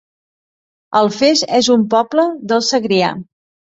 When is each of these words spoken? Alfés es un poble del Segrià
Alfés 1.01 1.45
es 1.61 1.71
un 1.77 1.87
poble 1.95 2.29
del 2.53 2.69
Segrià 2.75 3.17